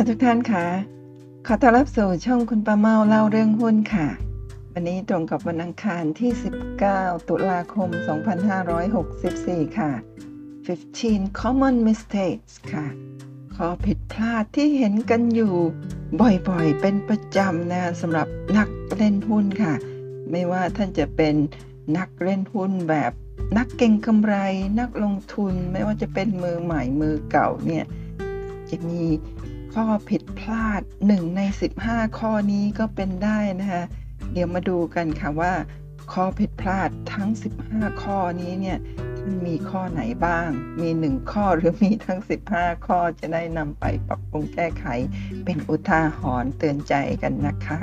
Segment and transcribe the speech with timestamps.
[0.00, 0.66] ค่ะทุกท่านคะ
[1.46, 4.08] ขอต้อนรับสู่ช่องคุณป้าเมาเล่าเรื่องหุ้นค่ะ
[4.72, 6.30] วันนี้ตรงกับวันอังคารที่
[6.80, 7.88] 19 ตุลาคม
[9.04, 9.92] 2564 ค่ะ
[10.64, 12.86] 15 common mistakes ค่ะ
[13.54, 15.54] ข้อผิดพลาดที่เห็นกันอยู่
[16.20, 18.26] บ่อยๆ เป็นประจำนะสำหรับ
[18.56, 19.74] นักเล่นหุ้นค่ะ
[20.30, 21.34] ไม่ว่าท่านจะเป็น
[21.98, 23.12] นักเล่นหุ้นแบบ
[23.58, 24.34] นักเก่งกำไร
[24.80, 27.84] นักลงทุน ไม่ว่าจะเป็นมือใหม่มือเก่าเนี่ย
[28.70, 29.02] จะมี
[29.74, 31.40] ข้อผิดพลาด 1 ใน
[31.80, 33.84] 15 ข้อนี้ก็เป็นได้นะคะ
[34.32, 35.52] เดี๋ยวมาดูกันค่ะว่า
[36.12, 37.30] ข้อผิดพลาดทั้ง
[37.64, 38.78] 15 ข้อนี้เนี่ย
[39.46, 40.48] มีข้อไหนบ้าง
[40.82, 42.20] มี 1 ข้อหรือมีทั้ง
[42.52, 44.86] 15 ข้อจะได้นำไปปรับปรุงแก้ไข
[45.44, 47.80] เป็นอุทาหรณ์เตือนใจกันนะคะ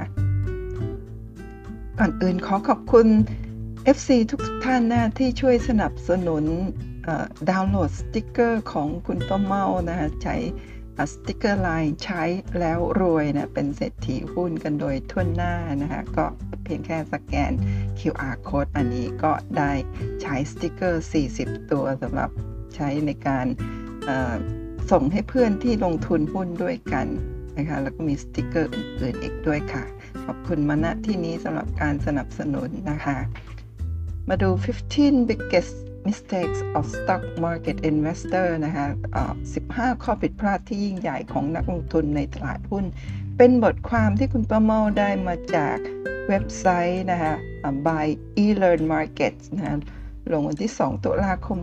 [1.99, 3.07] ก่อนอื่นขอขอบคุณ
[3.95, 6.43] FC ทุกท่านนะที่ช่วยสนับสนุน
[7.49, 10.35] ดาวน์โหลดสติกเกอร์ของคุณป้าเมนะคะใช้
[11.11, 12.23] สติกเกอร์ไลน์ใช้
[12.59, 16.25] แล้วรวยนะเป็นเศรษฐีหุ้นกันโดยทั่วหน้านะคะก็
[16.63, 17.51] เพียงแค่สแกน
[17.99, 19.71] QR code อันนี้ก็ได้
[20.21, 21.05] ใช้สติกเกอร์
[21.37, 22.29] 40 ตัวสำหรับ
[22.75, 23.45] ใช้ในการ
[24.91, 27.07] ส่งให้เพื่อนที่ลงทุนหุ้นด้วยกัน
[27.57, 29.83] นะคะแล้วก็มีสติกเกอร์อื่นๆอีกด้วยค่ะ
[30.25, 33.17] ขอบคุณมาณที่นี้สำหรับการสนับสนุนนะคะ
[34.29, 34.49] มาดู
[34.89, 35.75] 15 biggest
[36.07, 38.87] mistakes of stock market investor นะคะ
[39.43, 42.85] 15 ข้อผิดพลาดที่ยิ่งใหญ่ของนักลงทุนในตลาดหุ้น
[43.37, 45.77] เป็นบทความที่คุณประเมาได้มาจาก
[46.27, 47.33] เว็บไซต์นะคะ
[47.85, 48.05] by
[48.43, 49.77] eLearn Markets นะ
[50.31, 51.57] ลงวันที่ 2 ตุลาคม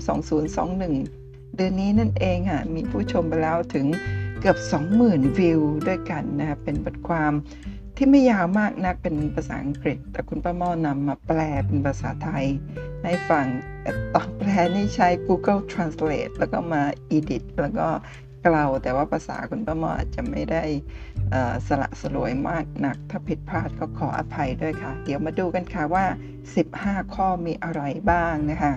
[0.77, 3.87] 2021 เดือนนี้นั่นเองค่ะ มีผู้ชมไปแล้วถึง
[4.41, 4.59] เกือบ
[4.99, 7.33] 20,000 วิวด้วยกันนะคะเป็นบทความ
[7.97, 12.47] ที่ไม่ยาวมากนักเป็นภาษาอังกฤษ แต่คุณป้าเมานำมาแปลเป็นภาษาไทย
[13.05, 13.47] ให้ฟัง
[14.15, 16.83] ตอนแปลนี่ใช้ Google Translate แล้วก็มา
[17.17, 17.89] edit แล้วก็
[18.47, 20.65] กล่าวแต่ว่าภาษาคุณป้ามาอาจจะไม่ได้
[21.67, 26.05] สละสลวยมากนัก ถ้าผิดพลาดก็ขออภัยด้วยค่ะ เดี๋ยวมาดูกันค่ะว่า
[26.61, 28.75] 15 ข้อมีอะไรบ้างนะคะ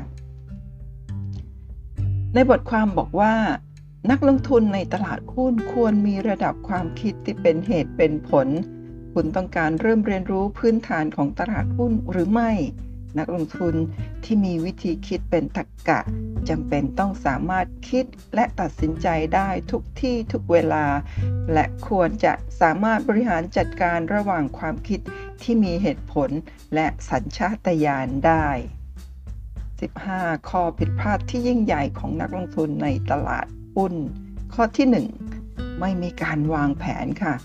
[2.33, 3.33] ในบทความบอกว่า
[4.11, 8.47] นักลงทุนในตลาดหุ้นควรมีระดับความคิดที่เป็นเหตุเป็นผล
[9.19, 12.51] คุณต้องการเริ่มเรียนรู้พื้นฐานของตลาดหุ้นหรือไม่
[13.17, 13.75] นักลงทุน
[14.23, 15.99] ที่มีวิธีคิดเป็นตรรกกะ
[16.49, 18.05] จำเป็นต้องสามารถคิด
[18.35, 20.85] และตัดสินใจได้ทุกที่ทุกเวลา
[21.53, 24.99] และควรจะสามารถบริหารจัดการระหว่างความคิด
[25.41, 26.29] ที่มีเหตุผล
[26.75, 28.47] และสัญชาตญาณได้
[29.69, 33.93] 15 ข้อผิดพลาดที่ยิ่งใหญ่ของนักลงทุนในตลาดหุ้น
[34.53, 34.87] ข้อที่
[35.37, 37.35] 1 ไม่มีการวางแผนค่ะ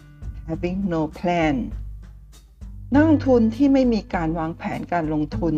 [0.48, 1.56] having no plan
[2.92, 5.54] นักลงทุนที่ไม่มีการวางแผนการลงทุน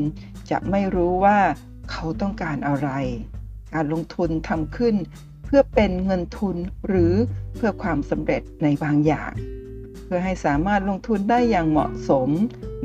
[0.50, 1.38] จะไม่รู้ว่า
[1.90, 2.88] เขาต้องการอะไร
[3.74, 4.94] การลงทุนทำขึ้น
[5.44, 6.56] เพื่อเป็นเงินทุน
[6.88, 7.12] หรือ
[7.54, 9.32] เพื่อความสำเร็จในบางอย่าง
[10.04, 12.28] เพื่อให้สามารถลงทุนได้อย่างเหมาะสม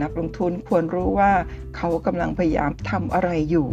[0.02, 1.32] นักลงทุนควรรู้ว่า
[1.78, 3.68] เขากำลังพยายามทำอะไรอยู่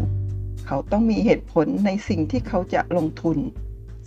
[0.67, 3.39] เขาต้องมีเหตุผลในสิ่งที่เขาจะลงทุน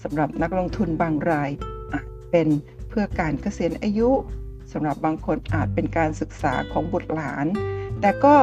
[0.03, 1.49] สำหรับนักลงทุนบางราย
[1.93, 2.47] อาจเป็น
[2.89, 4.09] เพื่อการเกษียณอายุ
[4.71, 7.45] สำหรับบางคนอาจเป็นการศึกษาของบุตรหลาน
[8.01, 8.37] แต่ก็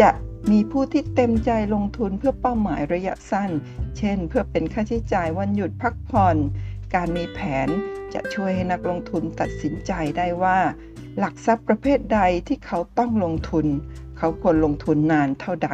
[0.00, 0.10] จะ
[0.50, 3.50] มีผู้ที่เต็มใจลงทุนเพื่อเป้าหมายระยะสั้น
[3.98, 6.36] เช่น เพื่อเป็นค่าใช้จ่ายวันหยุดพักผ่อน
[6.94, 7.68] การมีแผน
[8.14, 10.58] จะช่วยให้นักลงทุนตัดสินใจได้ว่า
[11.18, 13.66] หลักทรัพย์ประเภทใดที่เขาต้องลงทุน
[14.18, 15.72] เขาควรลงทุนนานเท่าใด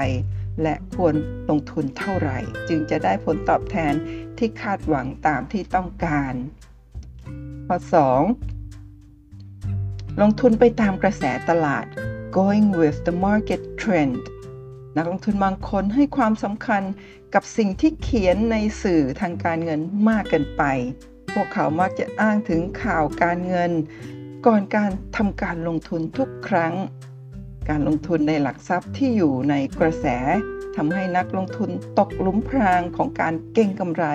[0.62, 1.14] และควร
[1.50, 2.38] ลงทุนเท่าไหร่
[2.68, 3.92] จึงจะได้ผลตอบแทน
[4.38, 6.34] ที่คาดหวังตามที่ต้องการ
[7.72, 7.84] ข้อ
[8.78, 11.84] 2 ลงทุนไปตามกระแสตลาด
[12.36, 14.22] going with the market trend
[14.96, 16.82] นักลงทุนบางคนให้ความสำคัญ
[17.34, 20.62] กับสิ่งที่เขียนในสื่อทางการเงินมากเกินไป
[21.32, 23.72] พวกเขามักจะอ้างถึงข่าวการเงิน
[24.46, 26.74] ก่อนการทำการลงทุนทุกครั้ง
[27.68, 30.06] การลงทุนในหลักทรัพย์ที่อยู่ในกระแส
[30.76, 34.06] ทำให้นักลงทุนตกหลุมพรางของการเก่งกำไร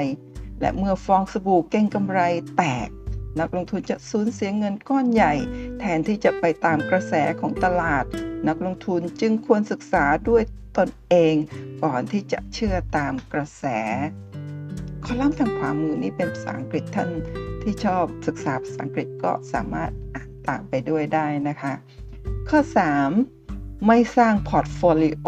[0.61, 2.19] และเมื่อฟองสบู่เก่งกำไร
[2.57, 2.89] แตก
[3.39, 5.33] นักลงทุนจะสูญเสียเงินก้อนใหญ่
[5.79, 8.03] แทนที่จะไปตามกระแสของตลาด
[8.47, 10.43] นักลงทุนจึงควรศึกษาด้วย
[10.77, 11.35] ตนเอง
[11.83, 13.65] ก่อนที่จะเชื่อตามกระแส
[15.05, 17.09] คอลัมน์ทางขวามือนี้เป็นภาษาอังกฤษท่าน
[17.61, 21.73] ที่ชอบศึกษาภาษาอังกฤษก็สามารถอ่านตามไปด้วยได้นะคะ
[22.49, 22.59] ข้อ
[23.23, 25.27] 3 ไม่สร้างพอร์ตโฟลิโอ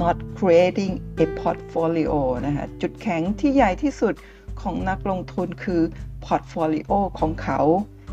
[0.00, 2.12] not creating a portfolio
[2.46, 4.14] นะคะจุดแข็งที่ใหญ่ที่สุด
[4.60, 5.82] ของนักลงทุนคือ
[6.24, 7.60] พอร์ตโฟลิโอของเขา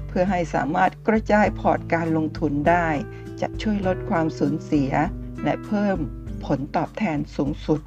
[0.07, 2.88] เพื่อให้สามารถกระจายพอร์ตการลงทุนได้
[3.42, 4.92] จะช่วยลดความสูญเสีย
[5.44, 5.98] และเพิ่ม
[6.46, 7.81] ผลตอบแทนสูงสุด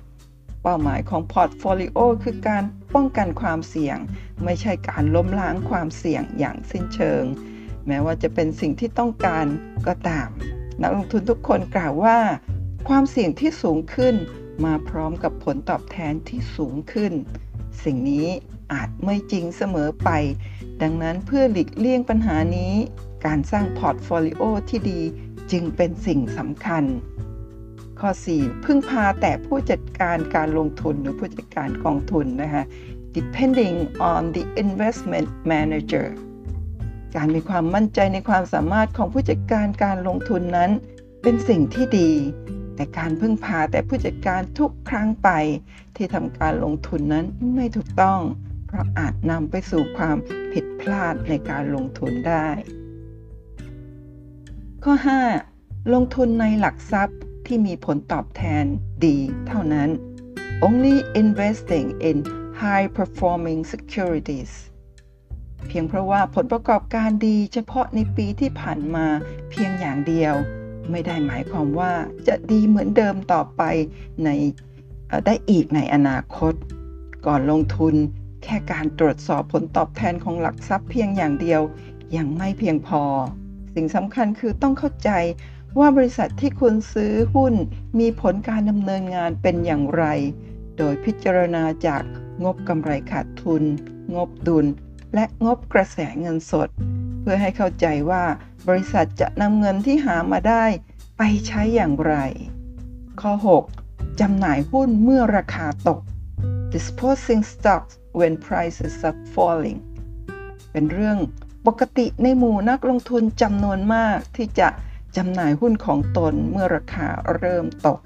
[0.62, 3.98] เป้าหมายของพอร์ตโฟลิโอคือการป้องกันความเสี่ยง
[4.44, 7.24] ไม่ใช่การล้มล้างความเสี่ยงอย่างสิ้นเชิง
[7.86, 9.46] แม้ว่าจะเป็นสิ่งที่ต้องการ
[9.86, 10.28] ก็ตาม
[10.82, 12.18] นักลงทุนทุกคนกล่าวว่า
[12.88, 14.14] ความเสี่ยงที่สูงขึ้น
[14.64, 17.12] มาพร้อมกับผลตอบแทนที่สูงขึ้น
[17.84, 18.28] สิ่งนี้
[18.72, 20.10] อาจไม่จริงเสมอไป
[20.82, 22.74] ดังนั้นเพื่อหลีกเลี่ยงปัญหานี้
[23.26, 25.00] การสร้างพอร์ตโฟลิโอที่ดี
[25.52, 26.84] จึงเป็นสิ่งสำคัญ
[28.00, 32.64] ข้อ 4 พึ่งพาแต่ผู้จัดการการลงทุนหรือผู้จัดการกองทุนนะคะ
[33.16, 33.76] depending
[34.12, 36.06] on the investment manager
[37.16, 40.70] การมีความมั่นใจในความสามารถของผู้จัดการการลงทุนนั้น
[41.22, 42.10] เป็นสิ่งที่ดี
[42.74, 45.28] แต่การพึ่งพาแต่ผู้จัดการทุกครั้งไป
[45.96, 47.24] ที่ทำการลงทุนนั้น
[47.54, 48.20] ไม่ถูกต้อง
[48.68, 50.16] เพราะอาจนำไปสู่ความ
[50.52, 52.48] ผิดพลาดในการลงทุนได้
[54.84, 54.94] ข้อ
[55.42, 58.64] 5 ลงทุนในหลักทรัพย์ที่มีผลตอบแทน
[59.06, 59.88] ดีเท่านั้น
[60.66, 62.16] only investing in
[62.62, 64.52] high performing securities
[65.66, 69.06] เพียงเพราะว่าผลประกอบการดีเฉพาะในปีที่ผ่านมา
[69.50, 70.34] เพียงอย่างเดียว
[70.90, 71.92] ไม่ได้หมายความว่า
[72.28, 73.62] จะดีเหมือนเดิมต่อไป
[74.24, 74.28] ใน
[75.26, 76.54] ได้อีกในอนาคต
[77.26, 77.94] ก่อนลงทุน
[78.42, 81.62] แค่การตรวจสอบผลตอบแทนของหลักทรัพย์เพียงอย่างเดียว
[82.16, 83.02] ยังไม่เพียงพอ
[83.74, 85.10] สิ่งสำคัญคือต้องเข้าใจ
[85.78, 87.54] ว่าบริษัทที่คุณซื้อหุ้น
[87.98, 90.04] มีผลการดำเนินงานเป็นอย่างไร
[90.78, 92.02] โดยพิจารณาจาก
[92.44, 93.62] งบกำไรขาดทุน
[94.14, 94.66] งบดุล
[95.14, 96.68] และงบกระแสเงินสด
[97.20, 98.24] เพื่อให้เข้าใจว่า
[98.68, 100.64] บริษัทจะนำเงินที่หามาได้
[101.18, 102.14] ไปใช้อย่างไร
[103.20, 103.32] ข้อ
[103.76, 104.20] 6.
[104.20, 106.00] จำหน่ายหุ้นเมื่อราคาตก
[106.72, 109.80] disposing stocks when prices are falling
[110.72, 111.18] เป็นเรื่อง
[111.66, 114.68] ปกติในหมู่นักลงทุนจำนวนมากที่จะ
[115.16, 118.00] จำหน่ายหุ้นของตนเมื่อราคาเริ่มตก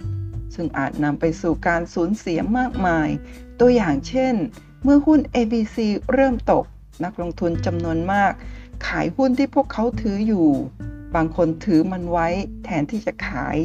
[0.55, 3.09] ซึ่งอาจนำไปสู่การสูญเสียมากมาย
[3.61, 4.35] ตัวอย่างเช่น
[4.85, 5.77] เมื่อหุ้น ABC
[6.13, 6.65] เริ่มตก
[7.05, 8.33] นักลงทุนจำนวนมาก
[8.87, 10.49] ขายหุ้นที่พวกเขาถืออยู่
[11.15, 12.29] บางคนถือมันไว้
[12.65, 13.57] แทนที่จะขาย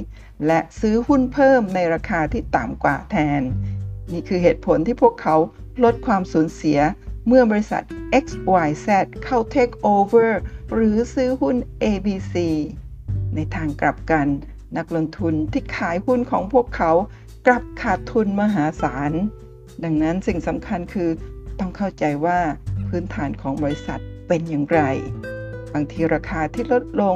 [0.48, 3.42] และซื้อหุ้นเพิ่มในราคาที่ต่ำกว่าแทน
[4.12, 5.36] นี่คือเหตุผลที่พวกเขา
[5.84, 6.80] ลดความสูญเสีย
[7.28, 7.84] เมื่อบริษัท
[8.24, 8.88] XYZ
[9.24, 10.30] เข้า Take Over
[10.74, 12.36] หรือซื้อหุ้น ABC
[13.36, 14.28] ในทางกลับกัน
[14.78, 16.92] นักลงทุนที่ขายหุ้นของพวกเขา
[17.48, 19.12] กลับขาดทุนมหาศาล
[19.84, 21.10] ดังนั้นสิ่งสำคัญคือ
[21.60, 22.40] ต้องเข้าใจว่า
[22.88, 24.82] พื้นฐานของบริษัทเป็นอย่างไร
[25.74, 27.16] บางทีราคาที่ลดลง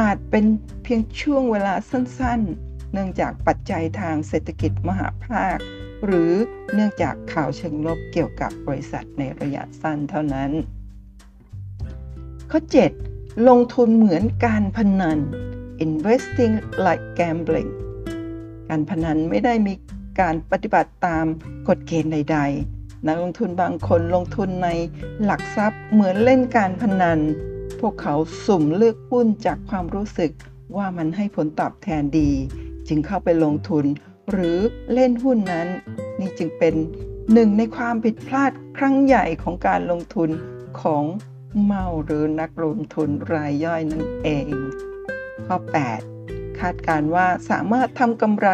[0.00, 0.44] อาจเป็น
[0.82, 5.58] เพียงช่วงเวลาสั้นๆ เนื่องจากปัจจัยทางเศรษฐกิจมหาภาค
[6.04, 6.32] หรือ
[6.74, 10.50] เนื่องจากข่าวเชิงลบเกี่ยวกับบริษัทในระยะสั้นเท่านั้น
[12.50, 12.60] ข้อ
[13.02, 15.18] 7 ลงทุนเหมือนการพนัน
[15.84, 16.54] investing
[16.84, 17.70] like gambling
[18.68, 19.74] การพนันไม่ได้มี
[20.20, 21.26] การปฏิบัติตาม
[21.68, 22.38] กฎเกณฑ์ใด
[22.72, 24.68] ๆ นักลงทุนบางคนลงทุนใน
[25.24, 27.18] หลักทรัพย์เหมือนเล่นการพนัน
[27.80, 28.14] พวกเขา
[28.46, 30.30] สุ่มเลือกหุ้นจากความรู้สึก
[30.76, 32.30] ว่ามันให้ผลตอบแทนดี
[32.88, 33.84] จึงเข้าไปลงทุน
[34.30, 34.58] หรือ
[34.92, 35.68] เล่นหุ้นนั้น
[36.18, 36.74] นี่จึงเป็น
[37.32, 40.30] หนึ่งในความผิดพลาดครั้งใหญ่ของการลงทุน
[40.80, 41.04] ของ
[41.64, 44.54] เมาหรือนักลงทุนรายย่อยนั่นเอง
[45.46, 45.56] ข้อ
[46.08, 48.48] 8 คาดการว่าสามารถทำกำไร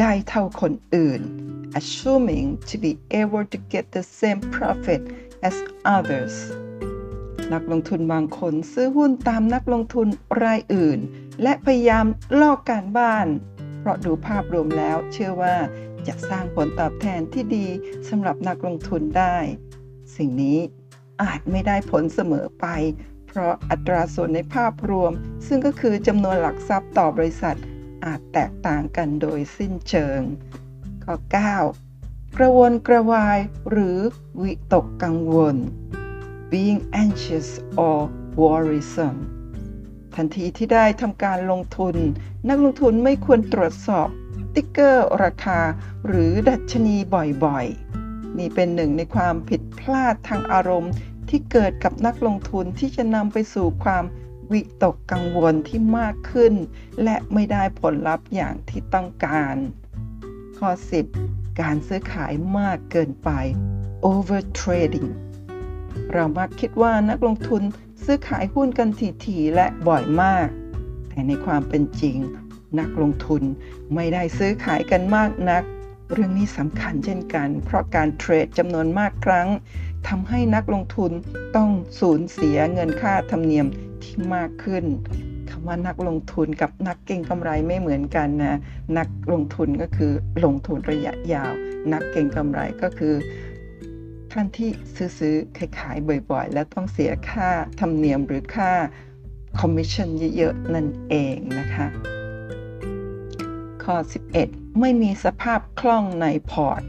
[0.00, 1.20] ได้เท่าคนอื่น
[1.80, 5.00] assuming to be able to get the same profit
[5.48, 5.56] as
[5.96, 6.34] others
[7.52, 10.08] นักลงทุนบางคนซื้อหุ้นตามนักลงทุน
[10.42, 10.98] รายอื่น
[11.42, 12.06] และพยายาม
[12.40, 13.26] ลอกการบ้าน
[13.82, 15.56] เพราะดูภาพรวมแล้วเชื่อว่า
[16.06, 17.66] จะสร้างผลตอบแทนที่ดี
[18.08, 19.36] สำหรับนักลงทุนได้
[20.16, 20.58] สิ่งนี้
[21.22, 22.66] อาจไม่ได้ผลเสมอไป
[23.26, 25.12] เพราะอัตราส่วนในภาพรวม
[25.46, 27.56] ซึ่งก็คือจำนวนหลักทรัพย์ต่อบริษัท
[28.04, 30.20] อาจแตกต่างกันโดยสิ้นเชิง
[31.04, 31.16] ข้อ
[31.76, 33.38] 9 กระวนกระวาย
[33.70, 33.98] หรือ
[34.42, 35.56] วิตกกังวล
[36.50, 37.48] being anxious
[37.86, 37.98] or
[38.40, 39.20] worrisome
[40.16, 41.96] ทันทีที่ได้ทำการลงทุน
[42.48, 44.08] นักลงทุนไม่ควรตรวจสอบ
[44.54, 45.60] ติ๊กเกอร์ราคา
[46.06, 46.96] หรือดัชนี
[47.44, 50.92] บ่อยๆ นี่เป็นหนึ่งในความผิดพลาดทางอารมณ์
[51.28, 54.04] ที่เกิดกับนักลงทุนที่จะนำไปสู่ความ
[54.52, 56.54] วิตกกังวลที่มากขึ้น
[57.02, 59.56] และไม่ได้ผลลัพธ์อย่างที่ต้องการ
[60.58, 60.70] ข้อ
[61.14, 63.30] 10 การซื้อขายมากเกินไป
[64.10, 65.10] over trading
[66.12, 67.62] เรามักคิดว่านักลงทุน
[68.04, 68.88] ซื้อขายหุ้นกัน
[69.24, 70.48] ถี่ๆและบ่อยมาก
[71.08, 72.16] แต่ในความเป็นจริง
[72.80, 73.42] นักลงทุน
[73.94, 75.62] ไม่ได้ซื้อขายกันมากนัก
[76.12, 79.48] เรื่องนี้สำคัญเช่นกัน เพราะการเทรดจำนวนมากครั้ง
[80.08, 81.10] ทำให้นักลงทุน
[81.56, 83.66] ต้องสูญเสียเงินค่าธรรมเนียม
[84.02, 84.84] ที่มากขึ้น
[85.50, 88.58] คำว่านักลงทุนกับนักเก็งกำไรไม่เหมือนกันนะ
[88.98, 90.12] นักลงทุนก็คือ
[90.44, 91.52] ลงทุนระยะยาว
[91.92, 93.14] นักเก็งกำไรก็คือ
[94.36, 94.70] ท่านที่
[95.18, 98.72] ซื้อๆขายๆบ่อยๆ และต้องเสียค่าธรรมเนียมหรือค่า
[99.60, 101.86] คอมมิชชั่นเยอะๆ นั่นเองนะคะ
[103.84, 103.96] ข้อ
[104.38, 106.82] 11 ไม่มีสภาพคล่องในพอร์ต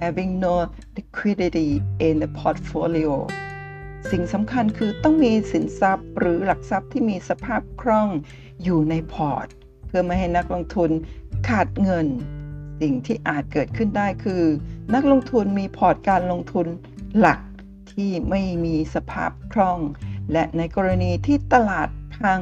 [0.00, 0.54] having no
[0.96, 1.70] liquidity
[2.06, 3.10] in the portfolio
[4.10, 8.08] สิ่งสำคัญคือต้องมีสินทรัพย์หรือหลักทรัพย์ที่มีสภาพคล่อง
[8.62, 9.46] อยู่ในพอร์ต
[9.86, 10.90] เพื่อไม่ให้นักลงทุน
[11.48, 12.08] ขาดเงิน
[12.80, 14.42] สิ่งที่อาจเกิดขึ้นได้คือ
[14.94, 16.66] นักลงทุนมีพอร์ตการลงทุน
[17.18, 17.40] หลัก
[17.92, 19.78] ที่ไม่มีสภาพคล่อง
[20.32, 22.40] และในกรณีที่ตลาดพัง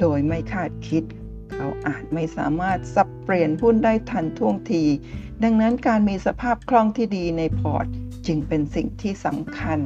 [0.00, 1.04] โดยไม่คาดคิด
[1.52, 4.84] เขาอาจไม่สามารถสับเปลี่ยนหุ้นได้ทันท่วงที
[5.42, 7.86] ดังนั้นการมีสภาพคล่องที่ดีในพอร์ต
[8.26, 9.80] จึงเป็นสิ่งที่สำคัญ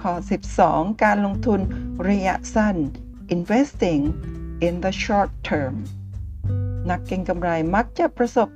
[0.00, 0.12] ข้อ
[0.56, 1.60] 12 การลงทุน
[2.08, 2.76] ระยะสั้น
[3.34, 4.02] investing
[4.66, 5.74] in the short term
[6.90, 8.48] นักเก็งกำไรมักจะประสบ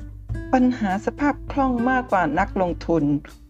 [0.55, 3.05] ปัญหาสภาพคล่องมากกว่านักลงทุน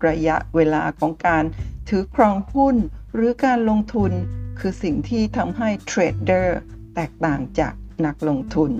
[0.08, 1.44] ระยะเวลาของการ
[1.88, 2.76] ถือครองหุ้น
[3.14, 4.12] หรือการลงทุน
[4.58, 6.58] คือสิ่งที่ทำให้เทรดเดอร์
[6.94, 7.72] แตกต่างจาก
[8.06, 8.70] นักลงทุน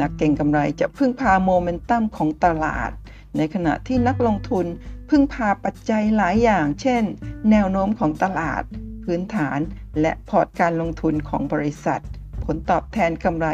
[0.00, 2.90] นักเก็งกำไรจะพึ่งพาโมเมนตัมของตลาด
[3.36, 4.66] ในขณะที่นักลงทุน
[5.10, 7.02] พึ่งพาปัจจัยหลายอย่าง เช่น
[7.50, 8.62] แนวโน้มของตลาด
[9.04, 9.58] พื้นฐาน
[10.00, 12.02] และพอร์ตการลงทุนของบริษัท
[12.44, 13.48] ผลตอบแทนกำไร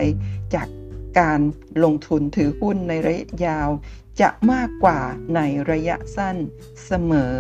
[0.55, 0.69] จาก
[1.19, 1.41] การ
[1.85, 3.69] ลงทุนถือหุ้นในระยะยาว
[4.21, 5.01] จะมากกว่า
[5.35, 5.41] ใน
[5.71, 6.37] ระยะสั้น
[6.87, 7.37] เสมอ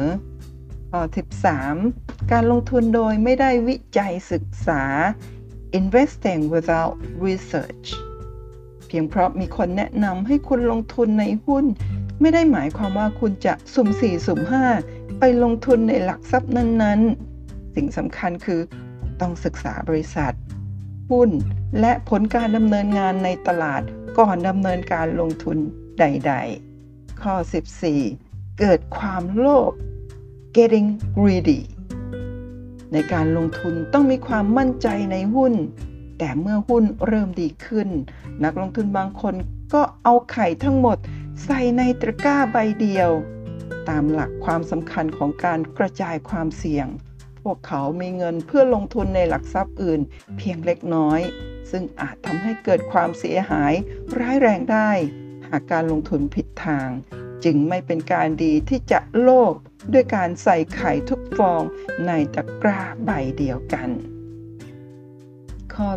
[0.90, 1.00] ข้อ
[1.66, 4.82] 13 การลงทุนโดยไม่ได้วิจัยศึกษา
[5.78, 6.94] investing without
[7.26, 7.86] research
[8.86, 11.64] เพียงเพราะมีคนแนะนำให้คุณลงทุนในหุ้น
[12.20, 14.40] ไม่ได้หมายความว่าคุณจะสุ่ม4สุ่ม
[14.80, 17.00] 5ไปลงทุนในหลักทรัพย์นั้น
[17.38, 18.60] ๆ สิ่งสำคัญคือ
[19.20, 20.34] ต้องศึกษาบริษัท
[21.10, 21.30] หุ้น
[21.80, 23.82] และผลการดำเนินงานในตลาด
[24.18, 25.58] ก่อนดำเนินการลงทุน
[25.98, 26.32] ใด
[26.76, 27.34] ๆ ข้อ
[27.96, 29.72] 14 เกิดความโลภ
[30.56, 31.60] getting greedy
[32.92, 35.54] ในการลงทุนต้องมีความมั่นใจในหุ้น
[36.18, 37.88] แต่เมื่อหุ้นเริ่มดีขึ้น
[38.44, 39.34] นักลงทุนบางคน
[39.74, 40.98] ก็เอาไข่ทั้งหมด
[41.44, 43.10] ใส่ในตะกร้าใบเดียว
[43.88, 46.86] ตามหลักความสำคัญของการกระจายความเสี่ยง
[47.44, 50.00] พวกเขามีเงินเพื่อลงทุนในหลักทรัพย์อื่น
[50.36, 51.20] เพียงเล็กน้อย
[51.70, 53.74] ซึ่งอาจทำให้เกิดความเสียหาย
[54.18, 54.90] ร้ายแรงได้
[55.48, 56.88] หากการลงทุนผิดทาง
[57.44, 59.54] จึงไม่เป็นการดีที่จะโลภ
[59.92, 61.62] ด้วยการใส่ไข่ทุกฟอง
[62.06, 63.88] ในตะกร้าใบเดียวกัน
[65.74, 65.88] ข้อ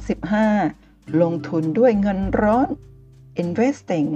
[0.55, 2.69] 15 ลงทุนด้วยเงินร้อน
[3.43, 4.09] investing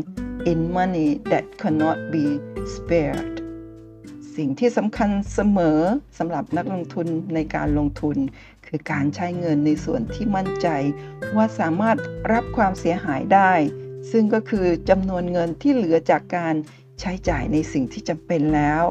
[0.51, 2.25] in money that cannot be
[2.73, 3.36] spared
[4.37, 5.79] สิ่งที่สำคัญเสมอ
[6.17, 8.17] สำหรับนักลงทุนในการลงทุน
[8.67, 10.67] คือการใช้เงินในส่วนที่มั่นใจ
[11.35, 11.97] ว่าสามารถ
[12.31, 13.53] รับความเสียหายได้
[14.11, 16.55] ซึ่งก็คือจำนวนเงินที่เหลือจากการ
[16.99, 18.83] ใช้จ่ายในสิ่งที่จำเป็นแล้ว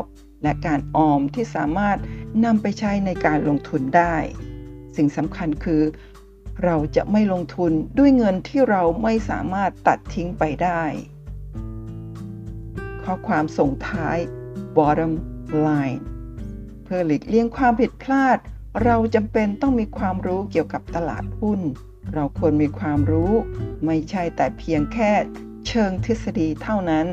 [0.42, 1.98] และการออมที่สามารถ
[2.44, 4.16] นำไปใช้ในการลงทุนได้
[4.96, 5.82] สิ่งสำคัญคือ
[6.64, 10.82] เราจะไม่ลงทุนด้วยเงินที่เราไม่สามารถตัดทิ้งไปได้
[13.02, 14.18] ข้อความส่งท้าย
[14.76, 15.12] bottom
[15.66, 15.98] line
[16.84, 18.38] เพื่อหลีกเลี่ยงความผิดพลาด
[18.84, 21.60] เราจำเป็นต้องมีความรู้เกี่ยวกับตลาดหุ้น
[22.14, 23.32] เราควรมีความรู้
[23.86, 25.12] ไม่ใช่แต่เพียงแค่
[25.66, 27.06] เชิงทฤษฎีเท่านั้น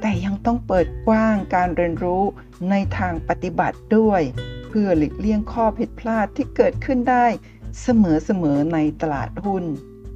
[0.00, 2.22] แต่ยังต้องเปิดกว้างการเรียนรู้
[2.70, 4.22] ในทางปฏิบัติด้วย
[4.68, 7.26] เพื่อหลีกเลี่ยงข้อผิดพลาดที่เกิดขึ้นได้
[7.82, 7.88] เส
[8.42, 9.64] มอๆในตลาดหุ้น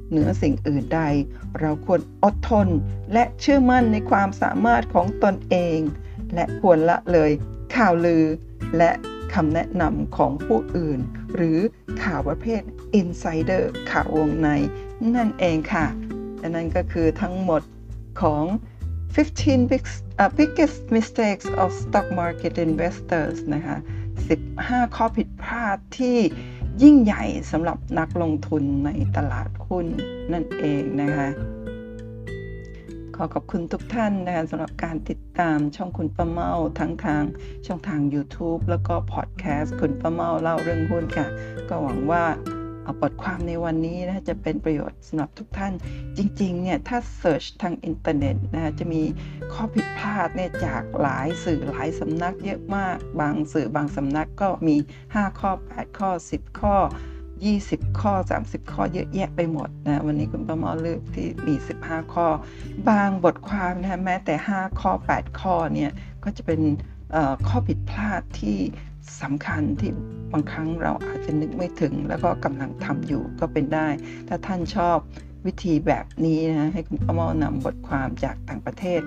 [0.09, 1.01] เหนือสิ่งอื่นใด
[1.59, 2.67] เราควรอดทน
[3.13, 5.79] และเชื่อมั่นในความสามารถของตนเอง
[6.33, 7.31] และควรละเลย
[7.75, 8.25] ข่าวลือ
[8.77, 8.91] และ
[9.33, 10.99] คำแนะนำของผู้อื่น
[11.35, 11.59] หรือ
[12.03, 12.61] ข่าวประเภท
[12.99, 14.49] insider ข่าววงใน
[15.15, 15.87] นั่นเองค่ะ
[16.39, 17.61] และนั่นก็คือทั้งหมด
[18.21, 18.45] ของ
[19.15, 19.83] 15 big,
[20.21, 23.77] uh, biggest mistakes of stock market investors นะคะ
[24.35, 26.17] 15 ข้อผิดพลาดที่
[26.83, 29.85] ยิ่งใหญ่สำหรับนักลงทุนในตลาดหุ้น
[30.33, 31.27] นั่นเองนะคะ
[33.21, 37.23] ขอขอบคุณทุกท่านนะคะสำหรับการติดตามช่องคุณป้าเมาทั้งทาง
[37.65, 41.27] ช่องทาง YouTube แล้วก็พอดแคสต์คุณป้าเมาเล่าเรื่องหุ้นค่ะ
[41.69, 42.23] ก็หวังว่า
[43.01, 45.73] บทความในวันนี้นะจะเป็นประโยชน์สำหรับทุกท่าน
[46.17, 49.01] จริงๆเนี่ยถ้าเสิร์ชทางอินเทอร์เน็ตนะจะมี
[49.53, 56.75] ข้อผิดพลาดเนี่ยจากหลายสื่อหลายสำนักเยอะมาก บางสื่อบางสำนักก็มี 5 ข้อ 8 ข้อ 10 ข้อ
[57.47, 62.27] 20 ข้อ 30 ข้อเยอะแยะไปหมดนะวันนี้คุณประมอเลือกที่มี 15 ข้อ
[62.89, 65.91] บางบทความนะแม้แต่ 5 ข้อ 8 ข้อเนี่ย
[66.23, 66.61] ก็จะเป็น
[67.47, 68.57] ข้อผิดพลาดที่
[69.21, 69.91] สำคัญที่
[70.31, 73.87] บางครั้งเราอาจจะนึกไม่ถึง แล้วก็กำลังทำอยู่ก็เป็นได้
[74.27, 74.97] ถ้าท่านชอบ
[75.45, 79.01] วิธีแบบนี้นะให้คุณป้าเมานำบทความจากต่างประเทศ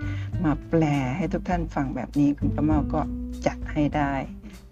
[0.44, 0.82] มาแปล
[1.16, 3.00] ให้ทุกท่านฟังแบบนี้คุณป้าเมาก็
[3.46, 4.12] จัดให้ได้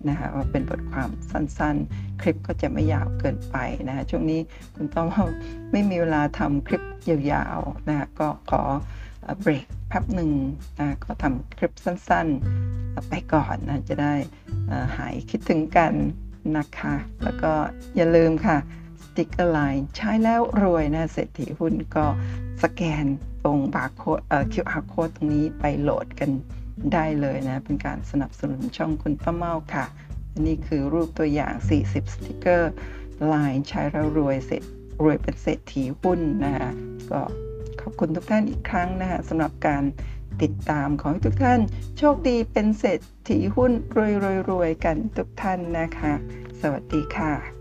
[0.08, 3.56] นะคะว่าเป็นบทความสั้นๆ คลิปก็จะไม่ยาวเกินไป
[3.88, 4.40] นะคะช่วงนี้
[4.74, 5.30] คุณป้าเม
[5.72, 8.62] ไม่มีเวลาทำคลิปยาวๆนะคะก็ขอ
[9.40, 10.30] เบรกแป๊บหนึ่ง
[10.78, 14.14] นะก็ทำคลิปสั้นๆ ไปก่อนนะจะได้
[14.96, 15.92] หายคิดถึงกัน
[16.56, 17.52] นะคะ แล้วก็
[17.96, 18.56] อย่าลืมค่ะ
[19.02, 22.06] สติ๊กเกอร์ไลน์ใช้แล้วรวยนะเศรษฐีหุ้นก็
[22.62, 23.04] สแกน
[23.44, 26.30] ตรงบาร์โค้ดเอ่อ QR code ตรงนี้ไปโหลดกัน
[26.94, 29.86] ได้เลยนะ เป็นการสนับสนุนช่องคุณป้าเมาค่ะ
[30.40, 32.72] นนี้คือรูปตัวอย่าง 40 สติกเกอร์
[33.26, 34.62] ไลน์ใช้แล้วรวยเสร็จ
[35.02, 36.70] รวยเป็นเศรษฐีหุ้นนะคะ
[37.10, 37.20] ก็
[37.80, 39.82] ขอบคุณทุกท่านอีกครั้งนะคะสำหรับการ
[40.42, 41.60] ติดตามขอให้ทุกท่าน
[41.98, 43.72] โชคดีเป็นเศรษฐีหุ้น
[44.50, 46.12] รวยๆๆกันทุกท่านนะคะ
[46.60, 47.59] สวัสดีค่ะ